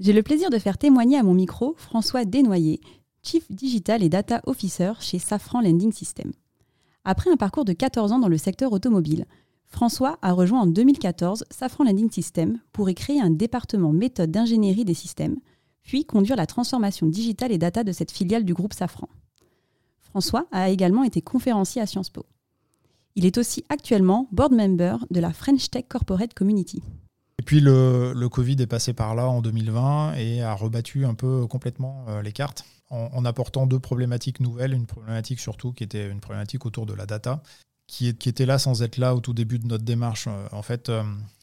j'ai 0.00 0.12
le 0.12 0.22
plaisir 0.22 0.50
de 0.50 0.58
faire 0.58 0.78
témoigner 0.78 1.18
à 1.18 1.22
mon 1.22 1.34
micro 1.34 1.74
François 1.76 2.24
Desnoyers, 2.24 2.80
Chief 3.22 3.50
Digital 3.50 4.02
et 4.02 4.08
Data 4.08 4.40
Officer 4.46 4.92
chez 5.00 5.18
Safran 5.18 5.60
Lending 5.60 5.92
System. 5.92 6.32
Après 7.04 7.30
un 7.30 7.36
parcours 7.36 7.64
de 7.64 7.72
14 7.72 8.12
ans 8.12 8.18
dans 8.18 8.28
le 8.28 8.38
secteur 8.38 8.72
automobile, 8.72 9.26
François 9.66 10.18
a 10.22 10.32
rejoint 10.32 10.62
en 10.62 10.66
2014 10.66 11.44
Safran 11.50 11.84
Lending 11.84 12.10
System 12.10 12.58
pour 12.72 12.90
y 12.90 12.94
créer 12.94 13.20
un 13.20 13.30
département 13.30 13.92
méthode 13.92 14.30
d'ingénierie 14.30 14.84
des 14.84 14.94
systèmes, 14.94 15.36
puis 15.82 16.04
conduire 16.04 16.36
la 16.36 16.46
transformation 16.46 17.06
digitale 17.06 17.52
et 17.52 17.58
data 17.58 17.84
de 17.84 17.92
cette 17.92 18.10
filiale 18.10 18.44
du 18.44 18.54
groupe 18.54 18.72
Safran. 18.72 19.08
François 20.00 20.46
a 20.50 20.70
également 20.70 21.04
été 21.04 21.22
conférencier 21.22 21.80
à 21.82 21.86
Sciences 21.86 22.10
Po. 22.10 22.26
Il 23.16 23.26
est 23.26 23.38
aussi 23.38 23.64
actuellement 23.68 24.28
board 24.32 24.52
member 24.52 24.96
de 25.10 25.20
la 25.20 25.32
French 25.32 25.70
Tech 25.70 25.84
Corporate 25.88 26.34
Community. 26.34 26.82
Et 27.44 27.46
puis 27.46 27.60
le, 27.60 28.26
Covid 28.30 28.56
est 28.58 28.66
passé 28.66 28.94
par 28.94 29.14
là 29.14 29.28
en 29.28 29.42
2020 29.42 30.14
et 30.14 30.40
a 30.40 30.54
rebattu 30.54 31.04
un 31.04 31.12
peu 31.12 31.46
complètement 31.46 32.06
euh, 32.08 32.22
les 32.22 32.32
cartes 32.32 32.64
en, 32.88 33.22
apportant 33.26 33.66
deux 33.66 33.78
problématiques 33.78 34.40
nouvelles. 34.40 34.72
Une 34.72 34.86
problématique 34.86 35.40
surtout 35.40 35.74
qui 35.74 35.84
était 35.84 36.08
une 36.08 36.20
problématique 36.20 36.64
autour 36.64 36.86
de 36.86 36.94
la 36.94 37.04
data, 37.04 37.42
qui, 37.86 38.08
était 38.08 38.46
là 38.46 38.58
sans 38.58 38.82
être 38.82 38.96
là 38.96 39.14
au 39.14 39.20
tout 39.20 39.34
début 39.34 39.58
de 39.58 39.66
notre 39.66 39.84
démarche. 39.84 40.24
Euh, 40.26 40.48
en 40.52 40.62
fait, 40.62 40.88
euh, 40.88 41.02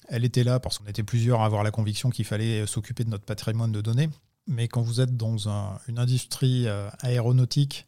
elle 0.09 0.25
était 0.25 0.44
là 0.44 0.59
parce 0.59 0.79
qu'on 0.79 0.88
était 0.88 1.03
plusieurs 1.03 1.41
à 1.41 1.45
avoir 1.45 1.61
la 1.61 1.69
conviction 1.69 2.09
qu'il 2.09 2.25
fallait 2.25 2.66
s'occuper 2.66 3.03
de 3.03 3.11
notre 3.11 3.25
patrimoine 3.25 3.72
de 3.72 3.81
données. 3.81 4.09
Mais 4.47 4.67
quand 4.67 4.81
vous 4.81 5.02
êtes 5.02 5.16
dans 5.16 5.47
une 5.88 5.99
industrie 5.99 6.66
aéronautique 7.03 7.85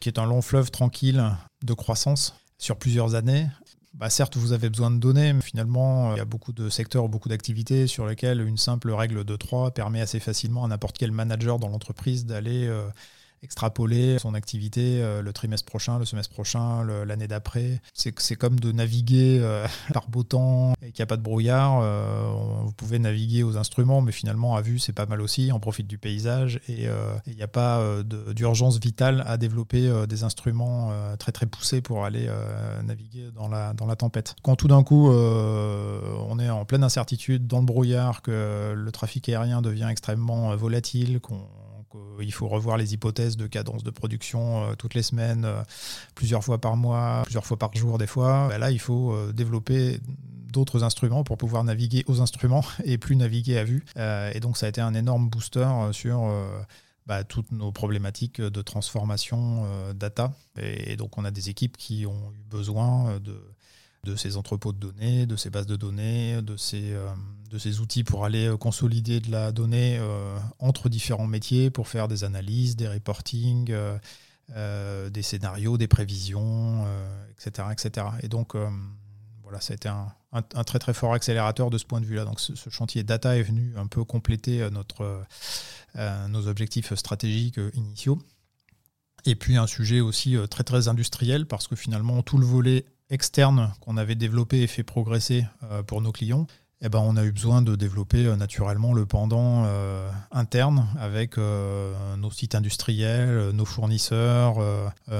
qui 0.00 0.08
est 0.08 0.18
un 0.18 0.26
long 0.26 0.42
fleuve 0.42 0.72
tranquille 0.72 1.24
de 1.62 1.74
croissance 1.74 2.34
sur 2.58 2.76
plusieurs 2.76 3.14
années, 3.14 3.46
bah 3.96 4.10
certes, 4.10 4.36
vous 4.36 4.52
avez 4.52 4.68
besoin 4.68 4.90
de 4.90 4.98
données, 4.98 5.32
mais 5.32 5.40
finalement, 5.40 6.14
il 6.14 6.18
y 6.18 6.20
a 6.20 6.26
beaucoup 6.26 6.52
de 6.52 6.68
secteurs, 6.68 7.08
beaucoup 7.08 7.30
d'activités 7.30 7.86
sur 7.86 8.06
lesquelles 8.06 8.46
une 8.46 8.58
simple 8.58 8.90
règle 8.90 9.24
de 9.24 9.36
3 9.36 9.70
permet 9.70 10.02
assez 10.02 10.20
facilement 10.20 10.64
à 10.64 10.68
n'importe 10.68 10.98
quel 10.98 11.12
manager 11.12 11.58
dans 11.58 11.68
l'entreprise 11.68 12.26
d'aller 12.26 12.66
euh, 12.66 12.86
extrapoler 13.46 14.18
son 14.18 14.34
activité 14.34 15.00
euh, 15.00 15.22
le 15.22 15.32
trimestre 15.32 15.66
prochain, 15.66 15.98
le 16.00 16.04
semestre 16.04 16.32
prochain, 16.32 16.84
l'année 16.84 17.28
d'après. 17.28 17.80
C'est 17.94 18.36
comme 18.36 18.58
de 18.58 18.72
naviguer 18.72 19.38
euh, 19.40 19.66
par 19.92 20.08
beau 20.08 20.24
temps 20.24 20.72
et 20.82 20.90
qu'il 20.90 21.00
n'y 21.00 21.04
a 21.04 21.06
pas 21.06 21.16
de 21.16 21.22
brouillard. 21.22 21.80
Euh, 21.80 22.28
vous 22.64 22.72
pouvez 22.72 22.98
naviguer 22.98 23.44
aux 23.44 23.56
instruments, 23.56 24.02
mais 24.02 24.10
finalement, 24.10 24.56
à 24.56 24.62
vue, 24.62 24.80
c'est 24.80 24.92
pas 24.92 25.06
mal 25.06 25.20
aussi. 25.20 25.50
On 25.52 25.60
profite 25.60 25.86
du 25.86 25.96
paysage 25.96 26.60
et 26.68 26.86
il 27.26 27.36
n'y 27.36 27.42
a 27.42 27.48
pas 27.48 27.82
d'urgence 28.34 28.78
vitale 28.80 29.22
à 29.26 29.36
développer 29.36 30.06
des 30.08 30.24
instruments 30.24 30.90
très 31.18 31.32
très 31.32 31.46
poussés 31.46 31.80
pour 31.80 32.04
aller 32.04 32.28
naviguer 32.84 33.30
dans 33.34 33.48
la, 33.48 33.72
dans 33.74 33.86
la 33.86 33.96
tempête. 33.96 34.34
Quand 34.42 34.56
tout 34.56 34.68
d'un 34.68 34.82
coup, 34.82 35.08
on 35.08 36.38
est 36.38 36.50
en 36.50 36.64
pleine 36.64 36.84
incertitude, 36.84 37.46
dans 37.46 37.60
le 37.60 37.66
brouillard, 37.66 38.22
que 38.22 38.74
le 38.74 38.92
trafic 38.92 39.28
aérien 39.28 39.62
devient 39.62 39.88
extrêmement 39.90 40.54
volatile, 40.56 41.20
qu'on 41.20 41.40
il 42.20 42.32
faut 42.32 42.48
revoir 42.48 42.76
les 42.76 42.94
hypothèses 42.94 43.36
de 43.36 43.46
cadence 43.46 43.82
de 43.82 43.90
production 43.90 44.64
euh, 44.64 44.74
toutes 44.74 44.94
les 44.94 45.02
semaines, 45.02 45.44
euh, 45.44 45.62
plusieurs 46.14 46.44
fois 46.44 46.60
par 46.60 46.76
mois, 46.76 47.22
plusieurs 47.24 47.46
fois 47.46 47.58
par 47.58 47.74
jour 47.74 47.98
des 47.98 48.06
fois. 48.06 48.48
Bah 48.48 48.58
là, 48.58 48.70
il 48.70 48.80
faut 48.80 49.12
euh, 49.12 49.32
développer 49.32 50.00
d'autres 50.52 50.84
instruments 50.84 51.24
pour 51.24 51.36
pouvoir 51.36 51.64
naviguer 51.64 52.04
aux 52.06 52.20
instruments 52.20 52.64
et 52.84 52.98
plus 52.98 53.16
naviguer 53.16 53.58
à 53.58 53.64
vue. 53.64 53.84
et 53.96 54.40
donc 54.40 54.56
ça 54.56 54.66
a 54.66 54.68
été 54.68 54.80
un 54.80 54.94
énorme 54.94 55.28
booster 55.28 55.68
sur 55.92 56.32
bah, 57.06 57.24
toutes 57.24 57.52
nos 57.52 57.72
problématiques 57.72 58.40
de 58.40 58.62
transformation 58.62 59.66
data. 59.92 60.32
Et, 60.56 60.96
donc 60.96 61.18
on 61.18 61.26
a 61.26 61.30
des 61.30 61.50
équipes 61.50 61.76
qui 61.76 62.06
ont 62.06 62.32
eu 62.32 62.42
besoin 62.48 63.18
de 64.06 64.16
ces 64.16 64.36
entrepôts 64.36 64.72
de 64.72 64.78
données, 64.78 65.26
de 65.26 65.36
ces 65.36 65.50
bases 65.50 65.66
de 65.66 65.76
données, 65.76 66.40
de 66.40 66.56
ces, 66.56 66.92
euh, 66.92 67.08
de 67.48 67.58
ces 67.58 67.80
outils 67.80 68.04
pour 68.04 68.24
aller 68.24 68.46
euh, 68.46 68.56
consolider 68.56 69.20
de 69.20 69.30
la 69.30 69.52
donnée 69.52 69.98
euh, 69.98 70.38
entre 70.58 70.88
différents 70.88 71.26
métiers 71.26 71.70
pour 71.70 71.88
faire 71.88 72.08
des 72.08 72.24
analyses, 72.24 72.76
des 72.76 72.88
reporting, 72.88 73.74
des 74.48 75.22
scénarios, 75.22 75.76
des 75.76 75.88
prévisions, 75.88 76.86
etc., 77.32 77.68
etc. 77.72 78.06
Et 78.22 78.28
donc, 78.28 78.54
voilà, 79.42 79.60
ça 79.60 79.72
a 79.72 79.76
été 79.76 79.88
un, 79.88 80.12
très 80.64 80.78
très 80.78 80.94
fort 80.94 81.14
accélérateur 81.14 81.68
de 81.68 81.78
ce 81.78 81.84
point 81.84 82.00
de 82.00 82.06
vue-là. 82.06 82.24
Donc, 82.24 82.38
ce, 82.38 82.70
chantier 82.70 83.02
data 83.02 83.36
est 83.36 83.42
venu 83.42 83.74
un 83.76 83.88
peu 83.88 84.04
compléter 84.04 84.68
notre, 84.70 85.24
nos 86.28 86.46
objectifs 86.46 86.94
stratégiques 86.94 87.58
initiaux. 87.74 88.18
Et 89.24 89.34
puis 89.34 89.56
un 89.56 89.66
sujet 89.66 90.00
aussi 90.00 90.36
très 90.48 90.62
très 90.62 90.86
industriel 90.86 91.46
parce 91.46 91.66
que 91.66 91.74
finalement 91.74 92.22
tout 92.22 92.38
le 92.38 92.46
volet 92.46 92.86
externe 93.10 93.72
qu'on 93.80 93.96
avait 93.96 94.14
développé 94.14 94.62
et 94.62 94.66
fait 94.66 94.82
progresser 94.82 95.46
euh, 95.64 95.82
pour 95.82 96.00
nos 96.00 96.12
clients, 96.12 96.46
eh 96.82 96.88
ben, 96.88 96.98
on 96.98 97.16
a 97.16 97.24
eu 97.24 97.32
besoin 97.32 97.62
de 97.62 97.74
développer 97.74 98.26
euh, 98.26 98.36
naturellement 98.36 98.92
le 98.92 99.06
pendant 99.06 99.64
euh, 99.64 100.10
interne 100.30 100.88
avec 100.98 101.38
nos 101.38 102.30
sites 102.30 102.54
industriels, 102.54 103.50
nos 103.50 103.64
fournisseurs, 103.64 104.58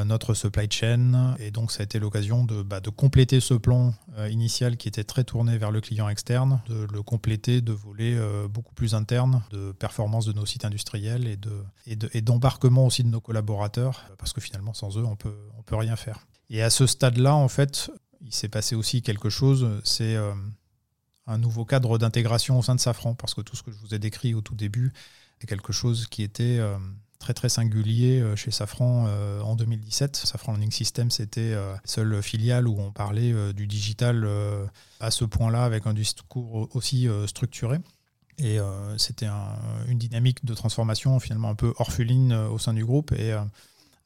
notre 0.05 0.35
supply 0.35 0.69
chain. 0.71 1.35
Et 1.39 1.51
donc, 1.51 1.73
ça 1.73 1.81
a 1.81 1.85
été 1.85 1.99
l'occasion 1.99 2.45
de, 2.45 2.63
bah, 2.63 2.81
de, 2.81 2.91
compléter 2.91 3.41
ce 3.41 3.55
plan 3.55 3.95
initial 4.31 4.77
qui 4.77 4.89
était 4.89 5.05
très 5.05 5.25
tourné 5.25 5.59
vers 5.59 5.71
le 5.71 5.81
client 5.81 6.09
externe, 6.09 6.61
de 6.69 6.87
le 6.93 7.03
compléter 7.03 7.61
de 7.61 7.73
volets 7.73 8.17
beaucoup 8.49 8.75
plus 8.75 8.95
internes, 8.95 9.43
de 9.51 9.73
performance 9.73 10.27
de 10.27 10.33
nos 10.33 10.47
sites 10.47 10.65
industriels 10.65 11.27
et, 11.27 11.37
de, 11.37 12.11
et 12.13 12.21
d'embarquement 12.21 12.87
aussi 12.87 13.05
de 13.05 13.09
nos 13.09 13.21
collaborateurs, 13.21 14.05
parce 14.19 14.33
que 14.33 14.41
finalement, 14.41 14.75
sans 14.75 14.99
eux, 14.99 15.05
on 15.05 15.17
peut, 15.17 15.37
on 15.59 15.63
peut 15.63 15.77
rien 15.77 15.97
faire. 15.97 16.27
Et 16.51 16.63
à 16.63 16.71
ce 16.71 16.87
stade-là, 16.87 17.35
en 17.35 17.49
fait, 17.49 17.91
il 18.25 18.33
s'est 18.33 18.49
passé 18.49 18.75
aussi 18.75 19.03
quelque 19.03 19.31
chose, 19.31 19.81
c'est 19.85 20.17
euh, 20.17 20.33
un 21.27 21.39
nouveau 21.39 21.65
cadre 21.65 21.99
d'intégration 21.99 22.59
au 22.59 22.63
sein 22.63 22.75
de 22.75 22.81
Safran, 22.81 23.15
parce 23.15 23.35
que 23.35 23.41
tout 23.41 23.57
ce 23.57 23.63
que 23.63 23.71
je 23.71 23.77
vous 23.79 23.95
ai 23.95 23.99
décrit 23.99 24.35
au 24.35 24.41
tout 24.41 24.55
début 24.55 24.93
est 25.41 25.47
quelque 25.47 25.73
chose 25.73 26.07
qui 26.07 26.23
était 26.23 26.59
euh, 26.59 26.77
très 27.19 27.35
très 27.35 27.49
singulier 27.49 28.21
euh, 28.21 28.37
chez 28.37 28.51
Safran 28.51 29.09
en 29.43 29.57
2017. 29.57 30.17
Safran 30.17 30.53
Learning 30.53 30.71
System, 30.71 31.11
c'était 31.11 31.53
la 31.53 31.81
seule 31.85 32.23
filiale 32.23 32.69
où 32.69 32.79
on 32.79 32.93
parlait 32.93 33.53
du 33.53 33.67
digital 33.67 34.29
à 35.01 35.11
ce 35.11 35.25
point-là, 35.25 35.65
avec 35.65 35.87
un 35.87 35.95
discours 35.95 36.69
aussi 36.75 37.09
structuré. 37.27 37.79
Et 38.39 38.59
c'était 38.99 39.29
une 39.89 39.99
dynamique 39.99 40.45
de 40.45 40.55
transformation 40.55 41.19
finalement 41.21 41.49
un 41.49 41.55
peu 41.55 41.73
orpheline 41.79 42.33
au 42.33 42.59
sein 42.59 42.75
du 42.75 42.85
groupe. 42.85 43.13
Et 43.13 43.33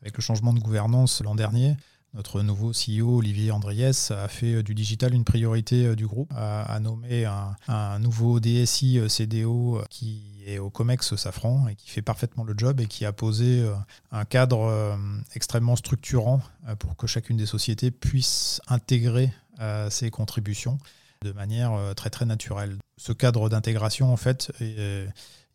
avec 0.02 0.16
le 0.16 0.22
changement 0.22 0.52
de 0.52 0.60
gouvernance 0.60 1.20
l'an 1.22 1.34
dernier, 1.34 1.76
notre 2.14 2.42
nouveau 2.42 2.72
CEO, 2.72 3.18
Olivier 3.18 3.52
Andriès, 3.52 4.10
a 4.10 4.26
fait 4.26 4.62
du 4.62 4.74
digital 4.74 5.14
une 5.14 5.24
priorité 5.24 5.86
euh, 5.86 5.94
du 5.94 6.06
groupe, 6.06 6.32
a, 6.34 6.78
nommé 6.80 7.24
un, 7.24 7.98
nouveau 8.00 8.40
DSI 8.40 8.98
euh, 8.98 9.08
CDO 9.08 9.78
euh, 9.78 9.84
qui 9.90 10.42
est 10.46 10.58
au 10.58 10.70
COMEX 10.70 11.14
Safran 11.14 11.68
et 11.68 11.76
qui 11.76 11.90
fait 11.90 12.02
parfaitement 12.02 12.42
le 12.44 12.54
job 12.56 12.80
et 12.80 12.86
qui 12.86 13.04
a 13.04 13.12
posé 13.12 13.64
un 14.10 14.24
cadre 14.24 14.98
extrêmement 15.34 15.76
structurant 15.76 16.40
pour 16.78 16.96
que 16.96 17.06
chacune 17.06 17.36
des 17.36 17.44
sociétés 17.44 17.90
puisse 17.90 18.62
intégrer 18.66 19.32
ses 19.90 20.10
contributions 20.10 20.78
de 21.22 21.30
manière 21.32 21.78
très 21.94 22.08
très 22.08 22.24
naturelle. 22.24 22.78
Ce 22.96 23.12
cadre 23.12 23.50
d'intégration, 23.50 24.10
en 24.10 24.16
fait, 24.16 24.50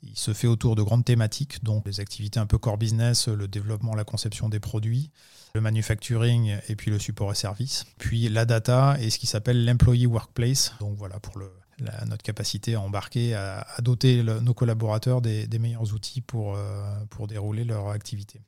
il 0.06 0.18
se 0.18 0.34
fait 0.34 0.48
autour 0.48 0.76
de 0.76 0.84
grandes 0.84 1.06
thématiques, 1.06 1.64
donc 1.64 1.86
les 1.86 2.00
activités 2.00 2.40
un 2.40 2.46
peu 2.46 2.58
core 2.58 2.78
business, 2.78 3.28
le 3.28 3.48
développement, 3.48 3.96
la 3.96 4.04
conception 4.04 4.50
des 4.50 4.60
produits, 4.60 5.10
le 5.54 5.62
manufacturing 5.62 6.58
et 6.68 6.76
puis 6.76 6.92
le 6.92 7.00
support 7.00 7.32
et 7.32 7.36
service, 7.36 7.86
puis 7.98 8.30
la 8.30 8.46
data 8.46 8.98
et 9.00 9.10
ce 9.10 9.18
qui 9.18 9.28
s'appelle 9.28 9.66
l'employee 9.66 10.06
workplace. 10.06 10.74
Donc 10.80 10.98
voilà 10.98 11.20
pour 11.20 11.38
notre 12.08 12.24
capacité 12.24 12.76
à 12.76 12.82
embarquer, 12.82 13.34
à, 13.34 13.66
doter 13.82 14.24
nos 14.24 14.54
collaborateurs 14.54 15.22
des, 15.22 15.48
meilleurs 15.60 15.94
outils 15.94 16.22
pour, 16.22 16.56
euh, 16.56 16.84
pour 17.10 17.28
dérouler 17.28 17.64
leur 17.64 17.90
activité. 17.90 18.42